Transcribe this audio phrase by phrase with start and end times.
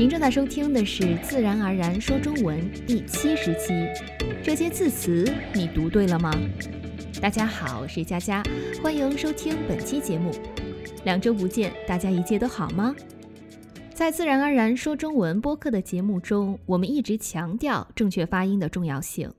[0.00, 3.86] 您正在收听的是《自然而然说中文》第七十期。
[4.42, 6.32] 这些字词你读对了吗？
[7.20, 8.42] 大家好，我是佳佳，
[8.82, 10.30] 欢迎收听本期节目。
[11.04, 12.96] 两周不见，大家一切都好吗？
[13.92, 19.30] 在《自然而然说中文》播客的节目中，我们一直强调正确发音的重要性。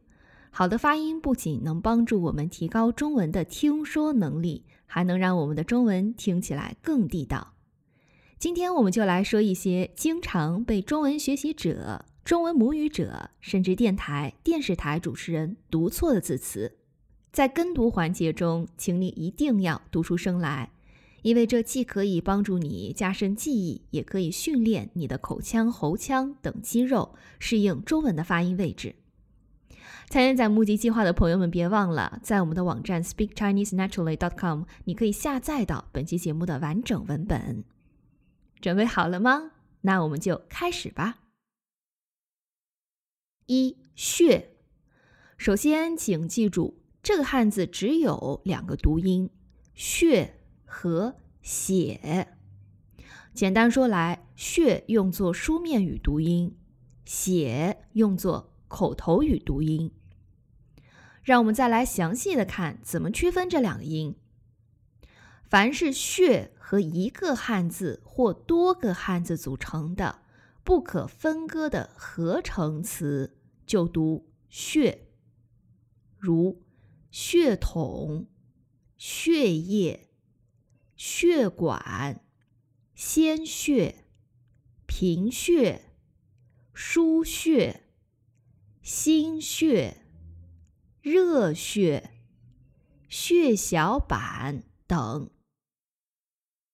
[0.52, 7.51] 好的发音不仅能帮助我们提高中文的听说能力，还能让我们的中文听起来更地道。
[8.42, 16.76] 今天我们就来说一些经常被中文学习者、中文母语者，甚至电台、电视台主持人读错的字词。
[17.32, 20.72] 在跟读环节中，请你一定要读出声来，
[21.22, 28.96] 因为这既可以帮助你加深记忆，也可以训练你的口腔、喉腔等肌肉适应中文的发音位置。
[30.10, 37.64] 参与在募集计划的朋友们，别忘了在我们的网站 speakchinesenaturally.com，你可以下载到本期节目的完整文本。
[38.62, 39.52] 准备好了吗？
[39.82, 41.18] 那我们就开始吧。
[43.48, 44.56] 一血，
[45.38, 49.30] 首先请记住，这个汉字只有两个读音
[49.74, 52.28] “血”和“血”。
[53.34, 56.56] 简单说来，“血”用作书面语读音
[57.04, 59.92] ，“血”用作口头语读音。
[61.24, 64.16] 让我们再来详细的看怎么区分这两个音。
[65.52, 70.22] 凡是“血”和一个汉字或多个汉字组成的
[70.64, 75.10] 不可分割的合成词，就读“血”，
[76.18, 76.64] 如
[77.12, 78.28] 血统、
[78.98, 80.08] 血液、
[80.96, 82.24] 血管、
[82.96, 84.06] 鲜血、
[84.86, 85.92] 贫血、
[86.74, 87.84] 输血、
[88.82, 90.06] 心血、
[91.02, 92.12] 热血、
[93.10, 95.30] 血小板等。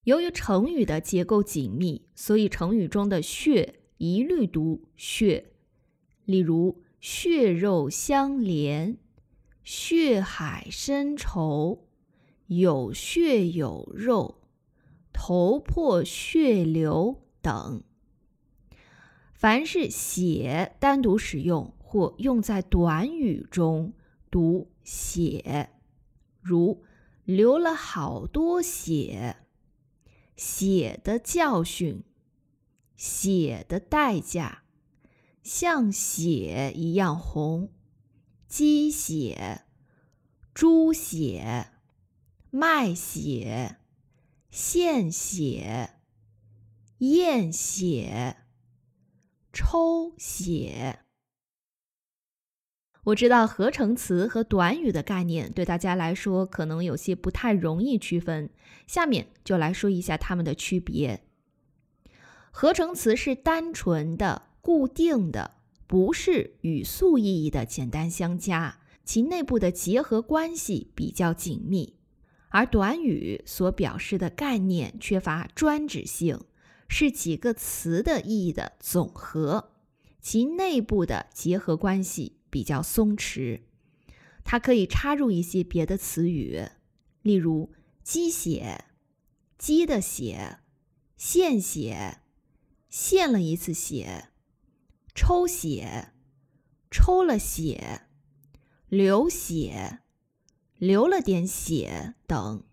[0.08, 5.52] 由于成语的结构紧密，所以成语中的“血”一律读“血”。
[6.24, 9.00] 例如，“血肉相连
[9.66, 11.90] ”“血海深仇
[12.48, 14.44] ”“有血有肉
[15.12, 17.84] ”“头破血流”等。
[19.34, 23.92] 凡是“血”单独使用或用在短语中，
[24.32, 25.72] 读“血”，
[26.40, 26.82] 如
[27.26, 29.36] “流了好多血”。
[30.38, 32.04] 血的教训，
[32.96, 34.60] 血的代价，
[35.42, 37.74] 像血一样红，
[38.48, 39.66] 鸡血、
[40.54, 41.72] 猪血、
[42.52, 43.78] 卖血、
[44.52, 45.96] 献血、
[47.00, 48.38] 验血、
[49.52, 51.07] 抽血。
[53.08, 58.50] 我知道合成词和短语的概念对大家来说可能有些不太容易区分，
[58.86, 61.24] 下面就来说一下它们的区别。
[62.52, 65.52] 合成词是单纯的、固定的，
[65.88, 71.94] 不是语素意义的简单相加，其内部的结合关系比较紧密；
[72.50, 76.42] 而短语所表示的概念缺乏专指性，
[76.90, 79.70] 是几个词的意义的总和，
[80.20, 82.37] 其内部的结合关系。
[82.50, 83.62] 比较松弛，
[84.44, 86.68] 它可以插入一些别的词语，
[87.22, 88.86] 例如“鸡血”、
[89.58, 90.60] “鸡的血”、
[91.18, 92.20] “献血”、
[92.90, 94.30] “献了一次血”、
[95.14, 96.14] “抽血”、
[96.90, 98.04] “抽了血”、
[98.88, 100.00] “流血”、
[100.78, 102.64] “流了点血”等。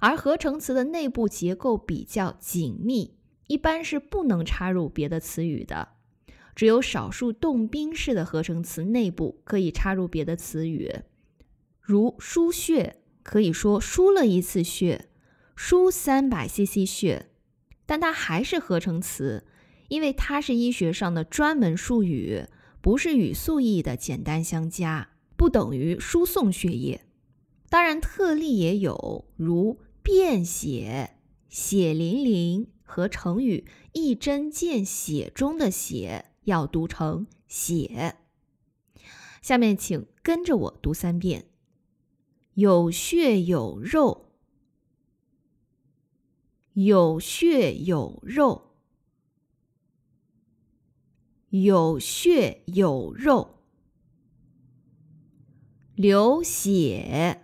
[0.00, 5.97] 而合成词的内部结构比较紧密，一般是不能插入别的词语的。
[6.58, 10.92] 只有少数动宾式的合成词内部可以插入别的词语，
[11.80, 15.06] 如输血，可以说输了一次血，
[15.54, 17.28] 输三百 cc 血，
[17.86, 19.46] 但它还是合成词，
[19.86, 22.46] 因为它是医学上的专门术语，
[22.80, 27.02] 不是语素意义的简单相加，不等于输送血液。
[27.70, 31.10] 当然，特例也有，如便血、
[31.48, 36.27] 血淋淋和成语一针见血中的血。
[36.48, 38.16] 要读成血。
[39.42, 41.46] 下面请跟着我读三遍：
[42.54, 44.32] 有血有肉，
[46.72, 48.74] 有血有肉，
[51.50, 53.62] 有血有肉，
[55.94, 57.42] 流血，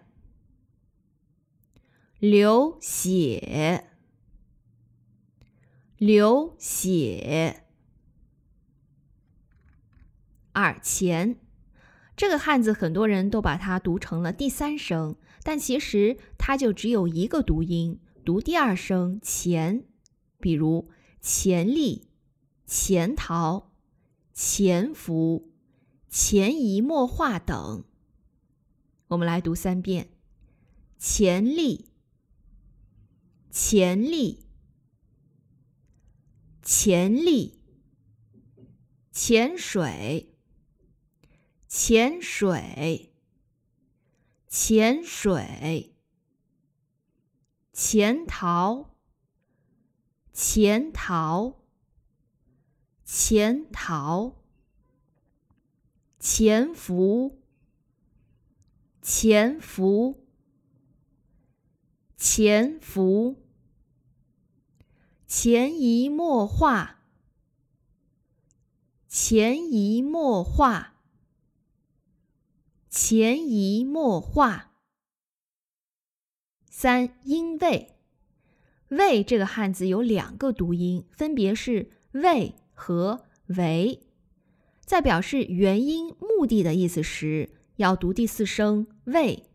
[2.19, 3.91] 流血，
[5.99, 7.64] 流血。
[10.55, 11.37] 二钱，
[12.17, 19.85] 这个汉字很多人都把它读成了第三声，但其实它就只有一个读音，读第二声钱。
[20.41, 20.91] 比如
[21.23, 22.09] 潜力、
[22.67, 23.73] 潜逃、
[24.35, 25.51] 潜伏、
[26.09, 27.85] 潜移默化等。
[29.09, 30.11] 我们来读三遍：
[30.99, 31.89] 潜力、
[33.51, 34.47] 潜力、
[36.61, 37.59] 潜力、
[39.11, 40.34] 潜水、
[41.77, 43.13] 潜水、
[44.47, 45.93] 潜水、
[47.73, 48.95] 潜逃、
[50.33, 51.57] 潜逃、
[53.05, 54.37] 潜逃、
[56.21, 57.41] 潜伏。
[59.03, 60.25] 潜伏，
[62.17, 63.43] 潜伏，
[65.27, 67.01] 潜移默化，
[69.09, 70.94] 潜移默化，
[72.97, 74.71] 潜移默化。
[76.71, 77.97] 三，因为，
[78.87, 84.07] 为这个汉字有两个读音，分别是为和为，
[84.85, 87.51] 在表示原因、目的的意思时。
[87.75, 89.51] 要读第四声“为”，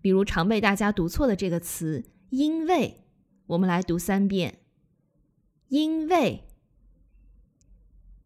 [0.00, 3.04] 比如常被大家读错的这个词“因为”，
[3.48, 4.60] 我们来读三遍
[5.68, 6.48] ：“因为，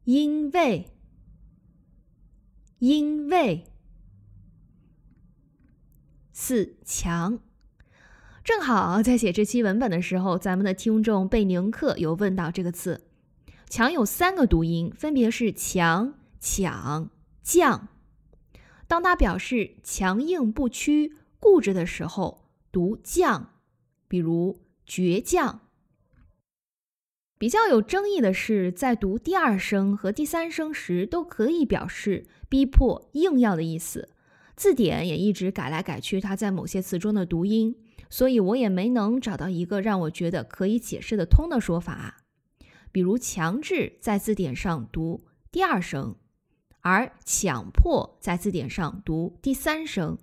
[0.05, 0.97] 因为，
[2.79, 3.65] 因为。”
[6.38, 7.38] 四强，
[8.44, 13.06] 正好在写这期文本的时候，咱们的听众贝宁克有问到这个字
[13.71, 17.09] ，“强”有三个读音，分别是“强”、“抢”、
[17.43, 17.88] “将”。
[18.87, 23.47] 当它表示强硬不屈、固执的时候，读犟，
[24.06, 25.61] 比如倔强。
[27.38, 34.11] 比较有争议的是，在读第二声和第三声时，都可以表示逼迫、硬要的意思。
[34.56, 37.76] 字典也一直改来改去，它在某些词中的读音，
[38.11, 42.25] 所以我也没能找到一个让我觉得可以解释得通的说法。
[42.91, 45.20] 比如强制在字典上读
[45.53, 46.17] 第二声。
[46.81, 50.17] 而强迫在字典上读第三声，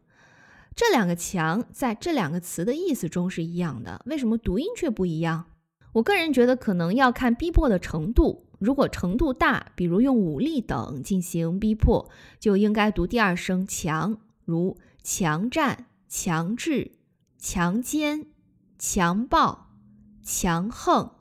[0.73, 5.47] 这两个“强”在这两个词的意思中是一样的，为什么读音却不一样？
[5.91, 16.93] 我个人觉得可能要看逼迫的程度，如果程度大，比如用武力等进行逼迫，就应该读第二声“强”，如强占、强制、
[17.37, 18.27] 强奸、
[18.79, 19.67] 强暴、
[20.23, 21.11] 强横。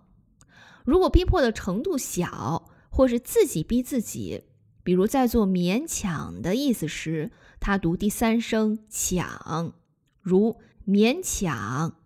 [0.84, 4.44] 如果逼迫的程度小，或是自己逼自己。
[4.84, 9.74] 比如在做勉强的意思时，他读第三声“抢”，
[10.22, 11.96] 如勉强、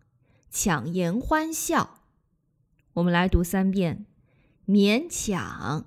[0.51, 2.01] 强颜欢笑。
[2.95, 4.07] 我们来读三遍：
[4.67, 5.87] 勉强、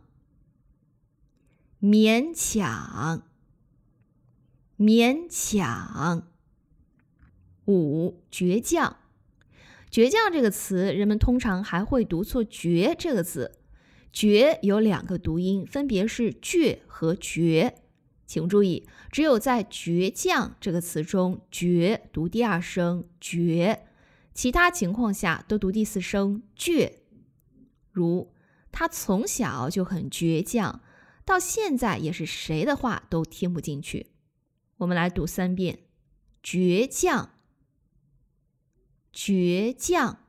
[1.82, 3.24] 勉强、
[4.78, 6.26] 勉强。
[7.66, 8.96] 五、倔强。
[9.92, 13.60] 倔强这个词，人们通常还会读错“倔”这个字。
[14.14, 17.76] 倔有两个读音，分别是倔和绝。
[18.26, 23.80] 请注意，只有在倔强这个词中，倔读第二声倔，
[24.34, 26.94] 其他情况下都读第四声倔。
[27.92, 28.32] 如
[28.72, 30.82] 他从小就很倔强，
[31.26, 34.08] 到现在也是谁的话都听不进去。
[34.78, 35.80] 我们来读三遍：
[36.42, 37.32] 倔强，
[39.14, 40.20] 倔强，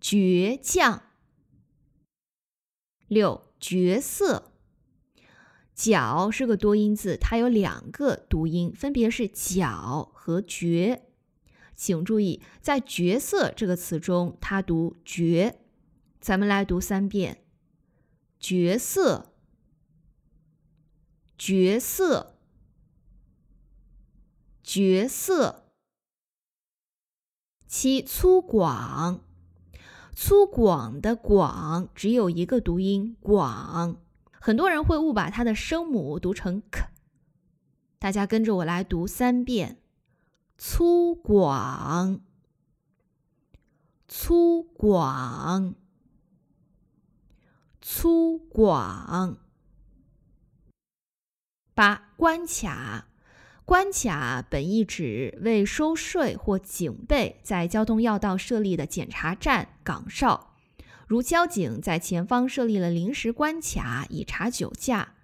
[0.00, 1.02] 倔强。
[3.08, 4.52] 六角色，
[5.74, 11.02] 角是个多音字，它有两个读音，分别是角和角。
[11.74, 15.54] 请注意，在角色这个词中，它读角。
[16.22, 17.42] 咱们来读三遍：
[18.38, 19.32] 角色，
[21.36, 22.36] 角色，
[24.62, 25.64] 角色。
[27.66, 29.18] 七粗犷。
[30.14, 33.96] 粗犷的犷只有一个读音广，
[34.30, 36.84] 很多人会误把它的声母读成 k。
[37.98, 39.82] 大家跟着我来读三遍：
[40.56, 42.20] 粗犷，
[44.06, 45.74] 粗犷，
[47.82, 49.34] 粗犷。
[51.74, 53.08] 八关卡。
[53.64, 60.54] 关卡本意指为收税或警备在交通要道设立的检查站岗哨，
[61.06, 65.14] 如交警在前方设立了临时关卡以查酒驾，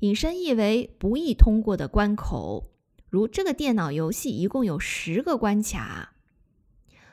[0.00, 2.72] 引申意为不易通过的关口。
[3.08, 6.12] 如这个电脑游戏一共有十个关卡。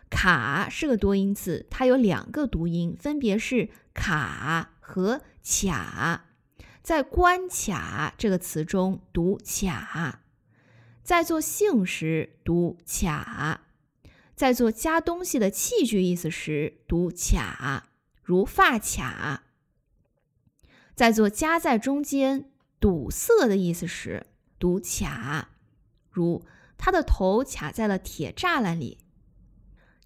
[0.10, 6.26] 卡是个多音字，它有两个读音，分别是卡和卡，
[6.84, 10.20] 在关卡这个词中读卡。
[11.02, 13.62] 在做姓时读卡，
[14.36, 17.90] 在做加东西的器具意思时读卡，
[18.22, 19.44] 如发卡。
[20.96, 24.28] 在做夹在中间堵塞的意思时，
[24.60, 25.50] 读卡，
[26.10, 26.46] 如
[26.78, 29.00] 他的头卡在了铁栅栏里。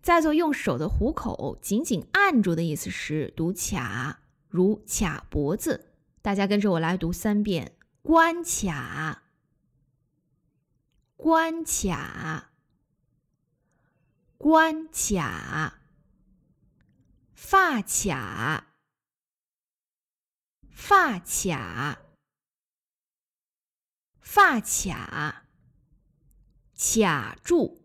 [0.01, 4.21] 在做用手的虎口紧紧按住的意思时，读卡，
[4.57, 5.93] 如卡脖子。
[6.23, 9.21] 大家跟着我来读三遍：关卡，
[11.15, 12.49] 关卡，
[14.37, 15.79] 关卡，
[17.35, 18.73] 发卡，
[20.71, 21.99] 发卡，
[24.19, 25.45] 发卡，
[26.75, 27.83] 卡住。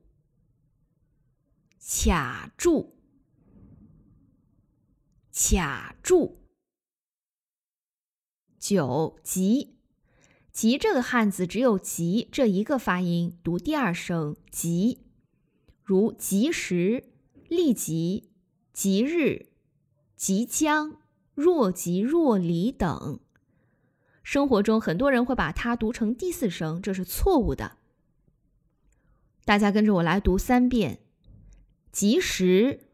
[1.78, 2.96] 卡住，
[5.32, 6.41] 卡住。
[8.62, 9.74] 九急，
[10.52, 15.00] 急这个汉字只有急这一个发音，读第二声急，
[15.82, 17.10] 如及时、
[17.48, 18.30] 立即、
[18.72, 19.48] 即日、
[20.14, 20.98] 即将、
[21.34, 23.18] 若即若离等。
[24.22, 27.78] 生活中很多人会把它读成第四声，这是错误的。
[29.44, 31.00] 大家跟着我来读三遍。
[31.90, 32.86] 及时，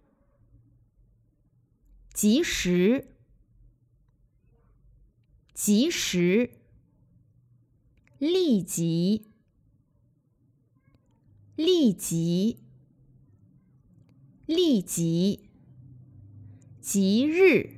[2.15, 3.18] 及时，
[5.61, 6.51] 及时，
[8.21, 9.27] 立即，
[11.57, 12.59] 立即，
[14.47, 15.49] 立即，
[16.81, 17.75] 即日，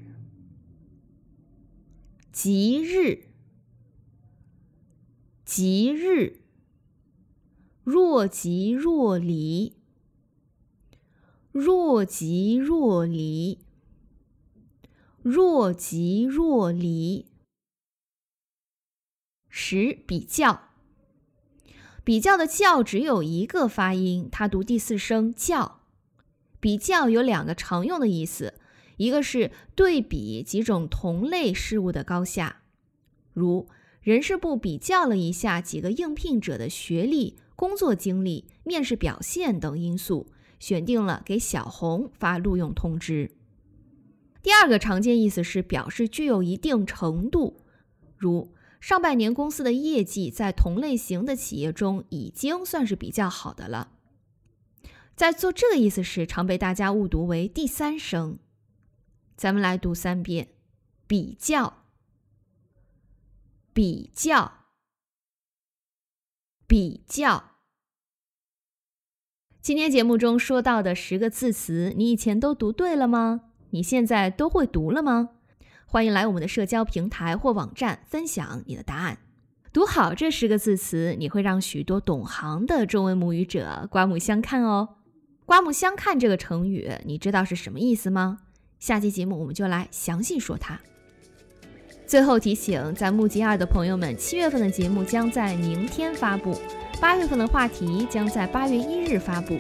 [2.31, 3.25] 即日，
[5.47, 6.43] 即日，
[7.83, 9.75] 若即若离。
[11.53, 13.59] 若即若离，
[15.23, 17.30] 若即若离。
[19.51, 20.69] 十比较，
[22.03, 25.81] 比较的较只有一个发音，它读第四声较。
[26.59, 28.55] 比较有两个常用的意思，
[28.97, 32.63] 一个是对比几种同类事物的高下，
[33.35, 33.69] 如
[34.01, 40.29] 人事部比较了一下几个应聘者的学历、工作经历、面试表现等因素。
[40.61, 43.31] 选定了给小红发录用通知。
[44.43, 47.63] 第二个常见意思是表示具有一定程度，
[48.19, 53.93] 如上半年公司的业绩在同类型的企业中已经算是比较好的了。
[55.15, 58.39] 在做这个意思时，常被大家误读为第三声。
[59.37, 60.49] 咱们来读三遍：
[61.07, 61.85] 比较，
[63.73, 64.53] 比较，
[66.67, 67.45] 比较。
[69.61, 73.51] 今天节目中说到的十个字词，你以前都读对了吗？
[73.71, 75.31] 你现在都会读了吗？
[75.93, 79.19] 欢迎来我们的社交平台或网站分享你的答案。
[79.73, 84.91] 读好这十个字词，你会让许多懂行的中文母语者刮目相看哦。
[85.45, 88.39] 刮目相看这个成语，你知道是什么意思吗？
[88.79, 90.79] 下期节目我们就来详细说它。
[92.07, 96.57] 最后提醒，在木吉二的朋友们，七月份的节目将在明天发布。
[97.01, 99.57] 八月份的话题将在八月一日发布，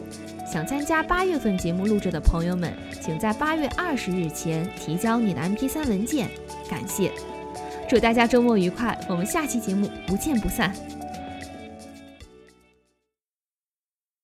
[0.50, 6.28] 想参加八月份节目录制的朋友们，请在八月二十日前提交你的 MP3 文件。
[6.69, 7.12] 感谢，
[7.88, 10.75] 祝大家周末愉快，我们下期节目不见不散。